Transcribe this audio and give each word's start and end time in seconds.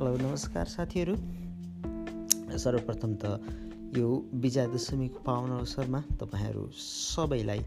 Hello 0.00 0.16
नमस्कार 0.16 0.64
साथीहरू। 0.64 1.14
सर्वप्रथम 2.58 3.14
त 3.22 3.96
यो 3.96 4.06
विजया 4.34 4.64
दशमीको 4.72 5.18
पावन 5.24 5.50
अवसरमा 5.52 6.00
तपाईँहरू 6.20 6.62
सबैलाई 6.74 7.60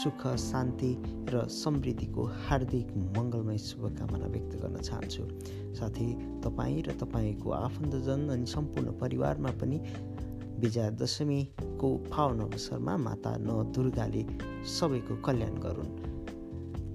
सुख 0.00 0.26
शान्ति 0.44 0.90
र 1.30 1.46
समृद्धिको 1.54 2.24
हार्दिक 2.46 2.90
मङ्गलमय 3.16 3.58
शुभकामना 3.66 4.26
व्यक्त 4.34 4.56
गर्न 4.62 4.76
चाहन्छु। 4.80 5.22
साथै 5.78 6.08
तपाईँ 6.42 6.82
र 6.82 6.96
तपाईँको 7.02 7.50
आफन्तजन 7.60 8.28
अनि 8.34 8.46
सम्पूर्ण 8.54 8.98
परिवारमा 9.02 9.50
पनि 9.60 9.78
विजया 10.64 10.88
दशमीको 10.98 11.88
पावन 12.10 12.40
अवसरमा 12.48 12.96
माता 13.06 13.36
न 13.38 13.62
दुर्गाले 13.70 14.24
सबैको 14.74 15.22
कल्याण 15.22 15.54
गरून् 15.66 15.94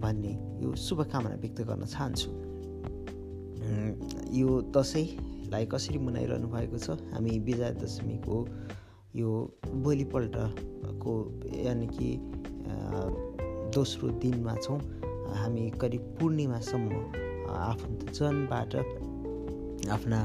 भन्ने 0.04 0.34
यो 0.66 0.76
शुभकामना 0.88 1.36
व्यक्त 1.46 1.62
गर्न 1.64 1.86
चाहन्छु। 1.96 2.30
यो 4.36 4.50
दसैँलाई 4.76 5.66
कसरी 5.72 6.00
मनाइरहनु 6.06 6.48
भएको 6.52 6.78
छ? 6.78 7.00
हामी 7.14 7.40
विजया 7.48 7.70
दशमीको 7.80 8.36
यो 9.16 9.30
भोलिपल्टको 9.84 11.14
यानि 11.64 11.88
कि 11.88 12.10
दोस्रो 13.76 14.10
दिनमा 14.24 14.56
छौँ। 14.56 14.80
हामी 15.36 15.70
करिब 15.82 16.04
पूर्णिमासम्म 16.20 16.92
आफन्तजनबाट 17.48 18.76
आफ्ना 19.96 20.20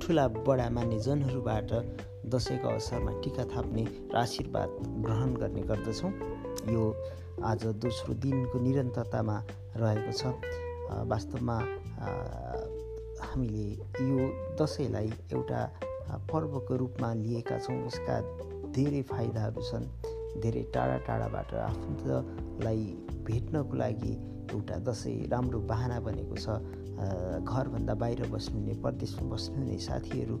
ठुला 0.00 0.26
बडा 0.46 0.66
मान्यजनहरूबाट 0.70 1.70
दसैँको 2.32 2.68
अवसरमा 2.68 3.12
टिका 3.20 3.44
थाप्ने 3.52 3.84
र 4.12 4.16
आशीर्वाद 4.16 4.70
ग्रहण 5.04 5.34
गर्ने 5.40 5.62
गर्दछौँ। 5.70 6.12
यो 6.72 6.82
आज 7.44 7.66
दोस्रो 7.84 8.14
दिनको 8.24 8.56
निरन्तरतामा 8.60 9.36
रहेको 9.76 10.12
छ। 10.12 10.22
वास्तवमा 10.90 11.56
हामीले 13.24 13.68
यो 14.08 14.18
दसैँलाई 14.60 15.10
एउटा 15.32 15.60
पर्वको 16.30 16.76
रूपमा 16.76 17.12
लिएका 17.14 17.58
छौँ। 17.58 17.76
यसका 17.86 18.20
धेरै 18.74 19.02
फाइदाहरू 19.02 19.62
छन् 19.62 19.86
धेरै 20.42 20.62
टाढा 20.74 20.96
टाढाबाट 21.06 21.54
आफन्तलाई 21.54 22.84
भेट्नको 23.26 23.76
लागि 23.76 24.12
एउटा 24.52 24.76
दसैँ 24.86 25.28
राम्रो 25.32 25.58
बाहना 25.70 26.00
बनेको 26.00 26.36
छ। 26.36 26.46
घरभन्दा 27.42 27.94
बाहिर 27.94 28.26
बस्नुहुने 28.30 28.74
परदेशमा 28.82 29.28
बस्नुहुने 29.30 29.78
साथीहरू 29.78 30.36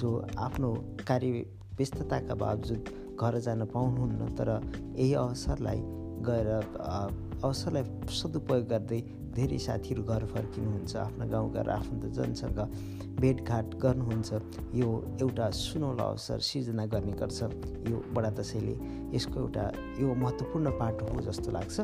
जो 0.00 0.08
आफ्नो 0.38 0.70
कार्य 1.08 1.30
व्यस्तताका 1.78 2.34
बावजुद 2.34 2.82
घर 3.20 3.38
जान 3.38 3.64
पाउनुहुन्न 3.74 4.26
तर 4.38 4.48
यही 4.96 5.12
अवसरलाई 5.14 5.80
गएर 6.28 6.48
अवसरलाई 7.44 7.84
सदुपयोग 8.20 8.66
गर्दै 8.68 9.00
धेरै 9.34 9.58
साथीहरू 9.58 10.02
घर 10.02 10.24
फर्किनुहुन्छ 10.32 10.96
आफ्ना 10.96 11.24
गाउँघर 11.26 11.68
आफन्तजनसँग 11.70 12.58
भेटघाट 13.20 13.74
गर्नुहुन्छ। 13.82 14.30
यो 14.74 14.88
एउटा 15.22 15.50
सुनौलो 15.50 16.04
अवसर 16.04 16.38
सिर्जना 16.48 16.86
गर्ने 16.86 17.12
गर्छ। 17.20 17.42
यो 17.90 17.96
बडा 18.14 18.30
दसैँले 18.38 18.74
यसको 19.16 19.40
एउटा 19.40 19.64
यो 20.00 20.14
महत्त्वपूर्ण 20.14 20.70
पाटो 20.78 21.04
हो 21.12 21.20
जस्तो 21.28 21.50
लाग्छ। 21.50 21.76